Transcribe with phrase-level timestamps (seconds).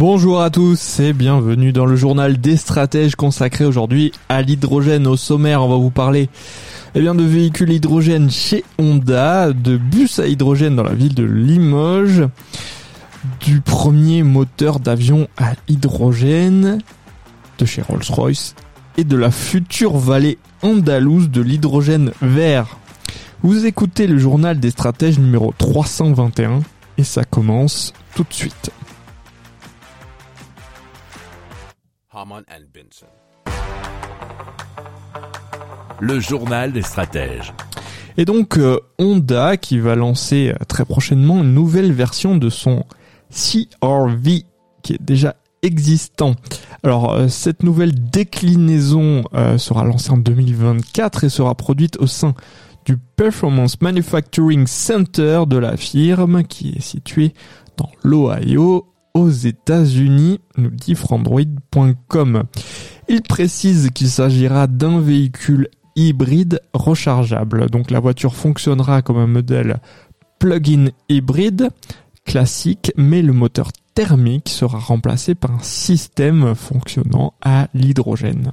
[0.00, 5.06] Bonjour à tous et bienvenue dans le journal des stratèges consacré aujourd'hui à l'hydrogène.
[5.06, 6.30] Au sommaire, on va vous parler
[6.94, 11.22] eh bien, de véhicules hydrogène chez Honda, de bus à hydrogène dans la ville de
[11.22, 12.26] Limoges,
[13.40, 16.78] du premier moteur d'avion à hydrogène
[17.58, 18.54] de chez Rolls-Royce
[18.96, 22.78] et de la future vallée andalouse de l'hydrogène vert.
[23.42, 26.60] Vous écoutez le journal des stratèges numéro 321
[26.96, 28.70] et ça commence tout de suite.
[32.20, 33.06] Haman and Benson.
[36.00, 37.54] Le journal des stratèges.
[38.18, 42.84] Et donc euh, Honda qui va lancer euh, très prochainement une nouvelle version de son
[43.30, 44.44] CRV
[44.82, 46.34] qui est déjà existant.
[46.82, 52.34] Alors euh, cette nouvelle déclinaison euh, sera lancée en 2024 et sera produite au sein
[52.84, 57.32] du Performance Manufacturing Center de la firme qui est situé
[57.78, 62.44] dans l'Ohio aux États-Unis, nous dit Frandroid.com.
[63.08, 67.68] Il précise qu'il s'agira d'un véhicule hybride rechargeable.
[67.70, 69.80] Donc la voiture fonctionnera comme un modèle
[70.38, 71.68] plug-in hybride
[72.24, 78.52] classique, mais le moteur thermique sera remplacé par un système fonctionnant à l'hydrogène.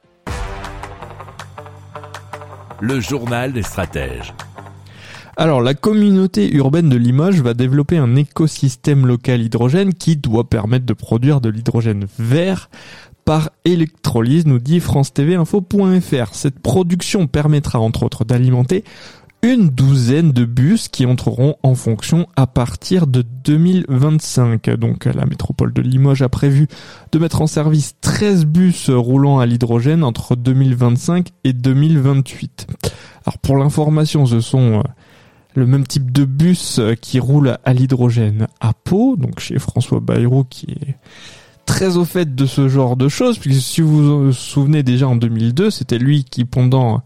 [2.81, 4.33] Le journal des stratèges.
[5.37, 10.87] Alors, la communauté urbaine de Limoges va développer un écosystème local hydrogène qui doit permettre
[10.87, 12.71] de produire de l'hydrogène vert
[13.23, 16.33] par électrolyse, nous dit France TV Info.fr.
[16.33, 18.83] Cette production permettra entre autres d'alimenter
[19.43, 24.69] une douzaine de bus qui entreront en fonction à partir de 2025.
[24.71, 26.67] Donc la métropole de Limoges a prévu
[27.11, 32.67] de mettre en service 13 bus roulant à l'hydrogène entre 2025 et 2028.
[33.25, 34.83] Alors pour l'information, ce sont euh,
[35.55, 39.99] le même type de bus euh, qui roule à l'hydrogène à Pau, donc chez François
[39.99, 40.95] Bayrou qui est
[41.65, 45.15] très au fait de ce genre de choses, puisque si vous vous souvenez déjà en
[45.15, 47.01] 2002, c'était lui qui pendant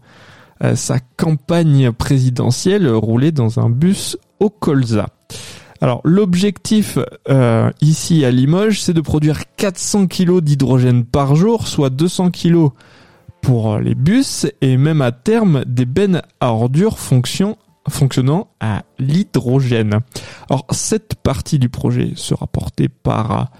[0.74, 5.08] sa campagne présidentielle roulait dans un bus au colza.
[5.80, 11.90] Alors l'objectif euh, ici à Limoges, c'est de produire 400 kg d'hydrogène par jour, soit
[11.90, 12.68] 200 kg
[13.42, 17.56] pour les bus et même à terme des bennes à ordures fonction,
[17.88, 20.00] fonctionnant à l'hydrogène.
[20.48, 23.50] Alors cette partie du projet sera portée par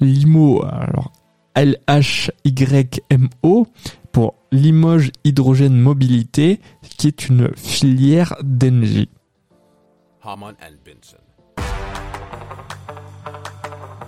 [0.00, 1.10] Limo, alors
[1.56, 2.06] LHYMO,
[4.56, 6.60] Limoges Hydrogène Mobilité,
[6.96, 9.10] qui est une filière d'Engie.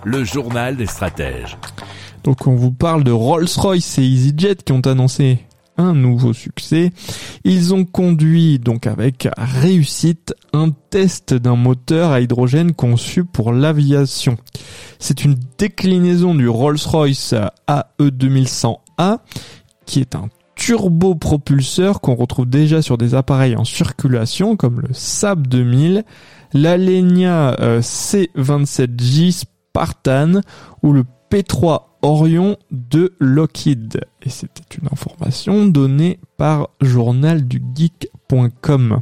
[0.03, 1.57] Le journal des stratèges.
[2.23, 5.39] Donc on vous parle de Rolls-Royce et EasyJet qui ont annoncé
[5.77, 6.91] un nouveau succès.
[7.45, 14.37] Ils ont conduit donc avec réussite un test d'un moteur à hydrogène conçu pour l'aviation.
[14.99, 17.33] C'est une déclinaison du Rolls-Royce
[17.67, 19.19] AE 2100A
[19.85, 20.29] qui est un
[20.69, 26.03] turbopropulseur qu'on retrouve déjà sur des appareils en circulation comme le Saab 2000,
[26.53, 30.41] l'Alenia euh, C27J Spartan
[30.83, 34.01] ou le P3 Orion de Lockheed.
[34.21, 39.01] Et c'était une information donnée par journaldugeek.com.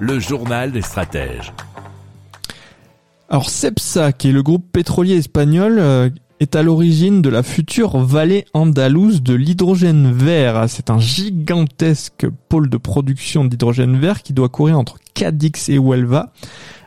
[0.00, 1.52] Le journal des stratèges.
[3.28, 6.10] Alors Cepsa, qui est le groupe pétrolier espagnol, euh,
[6.40, 10.64] est à l'origine de la future vallée andalouse de l'hydrogène vert.
[10.68, 16.32] C'est un gigantesque pôle de production d'hydrogène vert qui doit courir entre Cadix et Huelva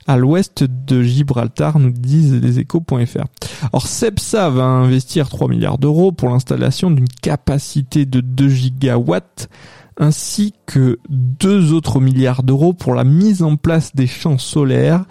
[0.07, 3.25] à l'ouest de Gibraltar, nous disent les échos.fr.
[3.73, 9.49] Or, Cepsa va investir 3 milliards d'euros pour l'installation d'une capacité de 2 gigawatts
[9.97, 15.05] ainsi que deux autres milliards d'euros pour la mise en place des champs solaires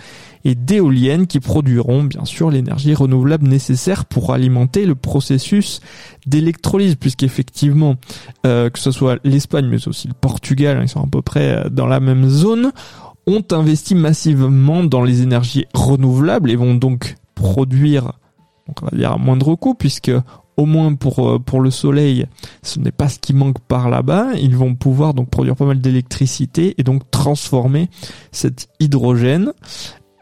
[0.45, 5.81] et d'éoliennes qui produiront bien sûr l'énergie renouvelable nécessaire pour alimenter le processus
[6.27, 7.97] d'électrolyse puisqu'effectivement
[8.45, 11.87] euh, que ce soit l'Espagne mais aussi le Portugal, ils sont à peu près dans
[11.87, 12.73] la même zone,
[13.27, 18.13] ont investi massivement dans les énergies renouvelables et vont donc produire
[18.69, 20.13] on va dire à moindre coût puisque
[20.57, 22.27] au moins pour euh, pour le soleil,
[22.63, 24.35] ce n'est pas ce qui manque par là-bas.
[24.41, 27.89] Ils vont pouvoir donc produire pas mal d'électricité et donc transformer
[28.33, 29.53] cet hydrogène.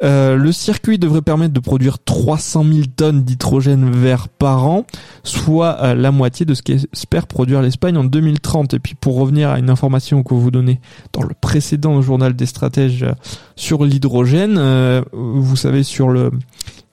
[0.02, 4.84] Euh, le circuit devrait permettre de produire 300 000 tonnes d'hydrogène vert par an,
[5.22, 8.74] soit euh, la moitié de ce qu'espère produire l'Espagne en 2030.
[8.74, 10.80] Et puis pour revenir à une information que vous donnez
[11.12, 13.06] dans le précédent journal des stratèges
[13.56, 14.60] sur l'hydrogène,
[15.12, 16.08] vous savez sur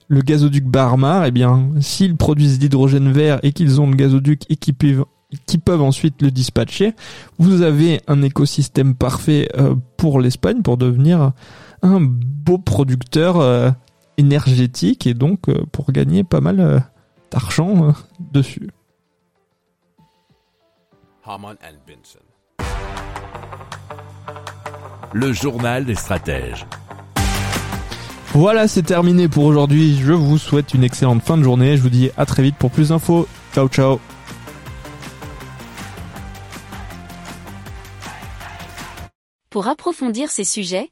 [0.10, 4.56] le gazoduc Barmar, eh bien, s'ils produisent d'hydrogène vert et qu'ils ont le gazoduc et
[4.56, 5.06] qui peuvent,
[5.46, 6.94] qui peuvent ensuite le dispatcher,
[7.38, 11.32] vous avez un écosystème parfait euh, pour l'Espagne pour devenir
[11.82, 13.72] un beau producteur euh,
[14.18, 16.84] énergétique et donc euh, pour gagner pas mal
[17.32, 18.70] d'argent dessus.
[25.14, 26.66] Le journal des stratèges.
[28.34, 29.98] Voilà, c'est terminé pour aujourd'hui.
[29.98, 31.78] Je vous souhaite une excellente fin de journée.
[31.78, 33.28] Je vous dis à très vite pour plus d'infos.
[33.54, 34.00] Ciao, ciao.
[39.50, 40.92] Pour approfondir ces sujets,